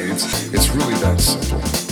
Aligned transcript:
It's 0.00 0.52
it's 0.54 0.70
really 0.70 0.94
that 0.94 1.20
simple. 1.20 1.87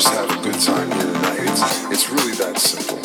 Time 0.00 0.90
here 0.92 1.02
tonight. 1.02 1.38
It's 1.40 1.90
it's 1.90 2.10
really 2.10 2.32
that 2.34 2.58
simple. 2.58 2.97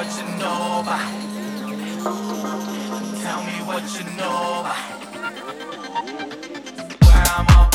what 0.00 0.16
you 0.16 0.24
know 0.38 0.80
about. 0.80 1.12
Tell 3.20 3.40
me 3.44 3.56
what 3.68 3.84
you 3.94 4.04
know 4.16 4.60
about 4.60 5.02
it. 5.02 5.26
Where 7.04 7.26
I'm 7.36 7.69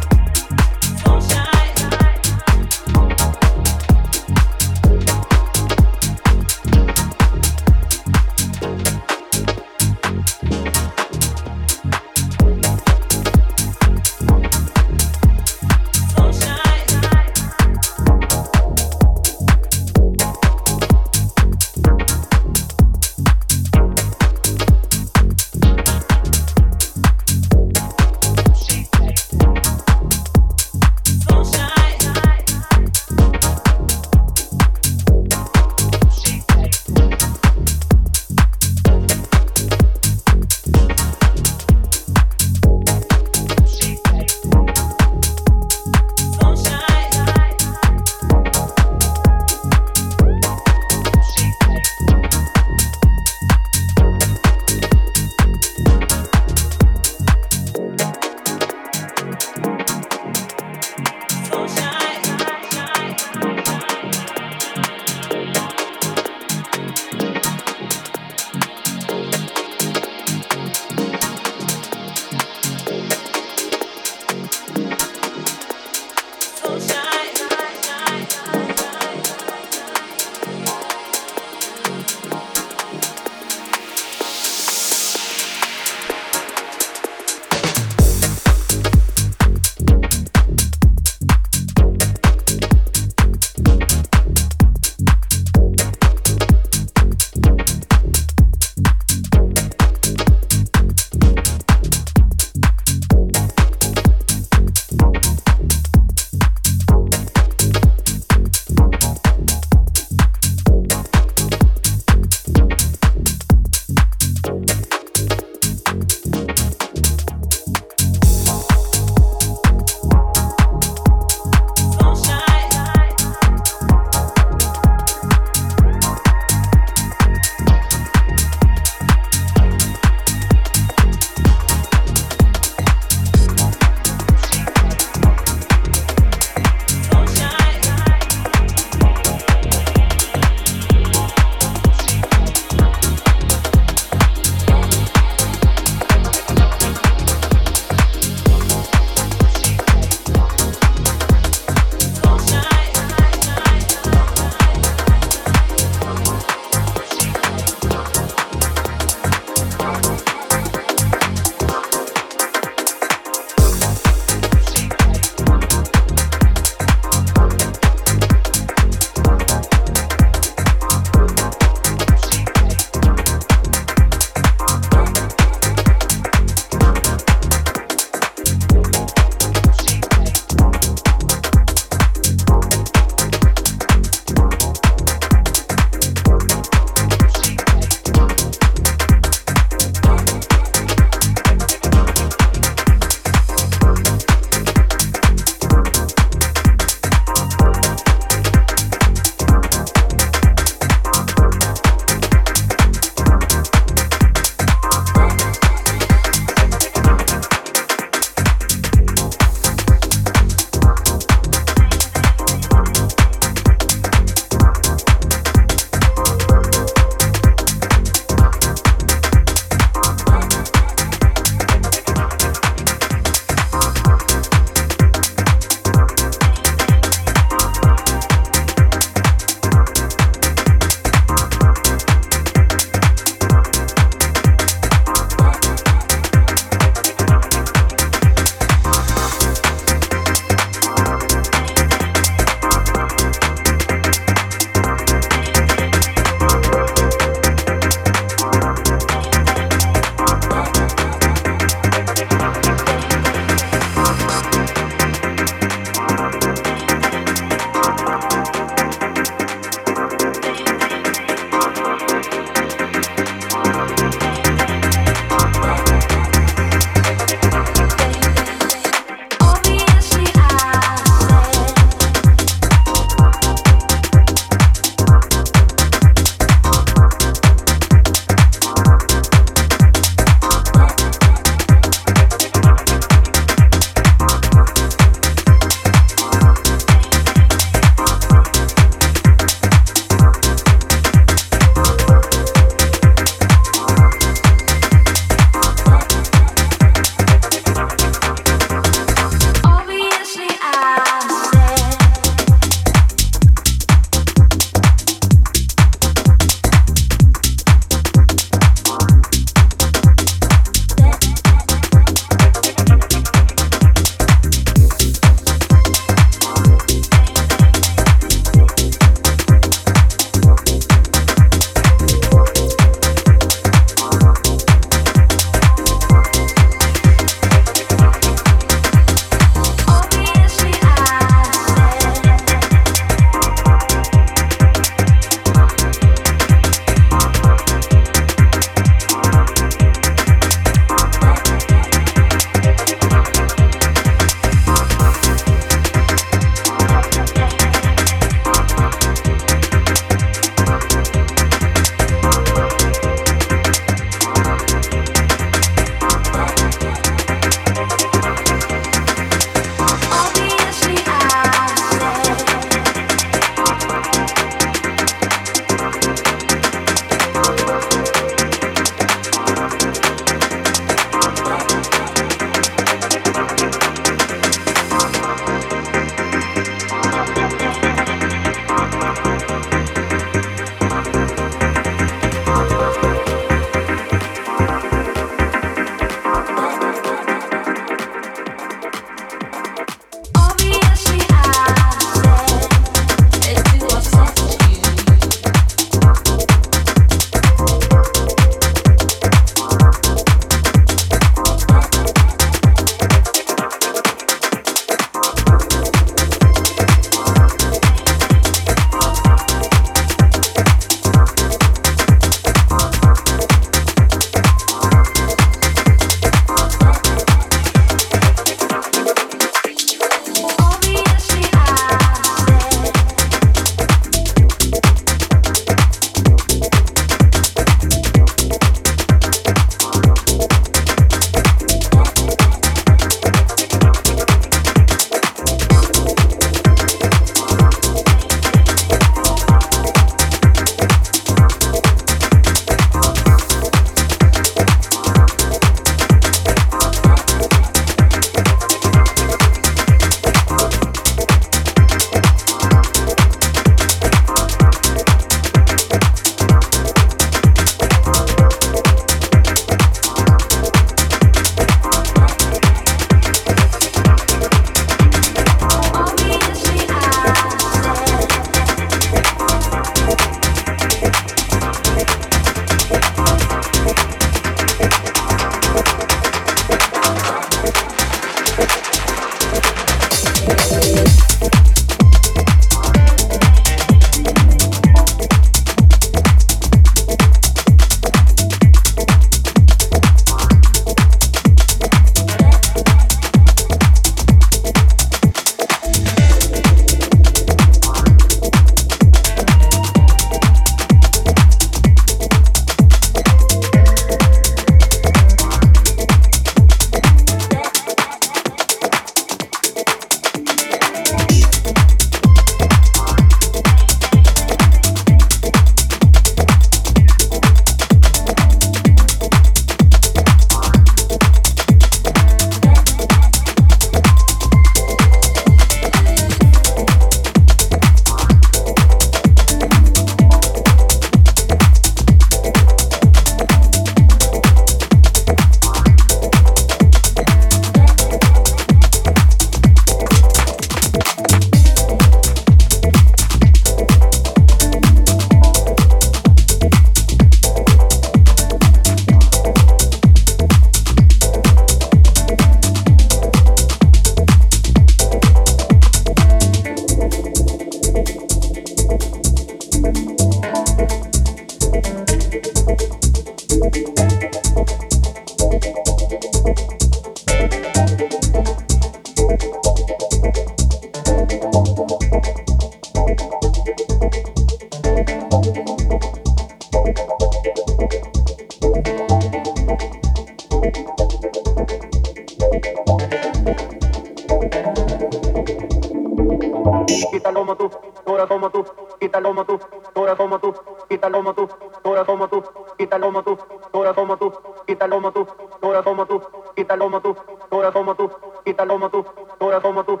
ahora 593.76 593.94
como 593.94 594.16
tú, 594.16 594.32
quítalo 594.66 594.96
como 594.96 595.12
tú, 595.12 595.26
ahora 595.62 595.82
como 595.82 596.06
tú, 596.06 596.22
quítalo 596.54 596.84
como 596.84 597.00
tú, 597.00 597.16
ahora 597.50 597.72
como 597.72 597.94
tú, 597.94 598.10
quítalo 598.44 598.74
como 598.74 598.90
tú, 598.90 599.04
ahora 599.40 599.60
como 599.60 599.84
tú. 599.84 600.00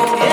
Okay. 0.00 0.29